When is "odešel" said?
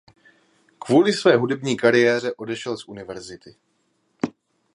2.33-2.77